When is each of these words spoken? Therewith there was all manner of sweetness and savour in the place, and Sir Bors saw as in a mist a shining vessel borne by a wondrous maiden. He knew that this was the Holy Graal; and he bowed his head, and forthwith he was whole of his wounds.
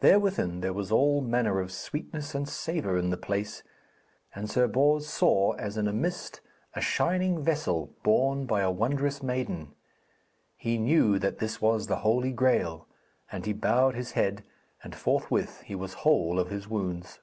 Therewith 0.00 0.62
there 0.62 0.72
was 0.72 0.90
all 0.90 1.20
manner 1.20 1.60
of 1.60 1.70
sweetness 1.70 2.34
and 2.34 2.48
savour 2.48 2.98
in 2.98 3.10
the 3.10 3.16
place, 3.16 3.62
and 4.34 4.50
Sir 4.50 4.66
Bors 4.66 5.06
saw 5.08 5.52
as 5.52 5.76
in 5.76 5.86
a 5.86 5.92
mist 5.92 6.40
a 6.74 6.80
shining 6.80 7.40
vessel 7.40 7.94
borne 8.02 8.46
by 8.46 8.62
a 8.62 8.72
wondrous 8.72 9.22
maiden. 9.22 9.70
He 10.56 10.76
knew 10.76 11.20
that 11.20 11.38
this 11.38 11.60
was 11.62 11.86
the 11.86 11.98
Holy 12.02 12.32
Graal; 12.32 12.88
and 13.30 13.46
he 13.46 13.52
bowed 13.52 13.94
his 13.94 14.10
head, 14.18 14.42
and 14.82 14.92
forthwith 14.92 15.60
he 15.60 15.76
was 15.76 15.94
whole 16.02 16.40
of 16.40 16.50
his 16.50 16.66
wounds. 16.68 17.20